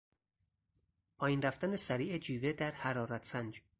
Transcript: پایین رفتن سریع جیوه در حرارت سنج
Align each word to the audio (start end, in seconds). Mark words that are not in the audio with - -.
پایین 1.17 1.41
رفتن 1.41 1.75
سریع 1.75 2.17
جیوه 2.17 2.51
در 2.53 2.71
حرارت 2.71 3.23
سنج 3.25 3.61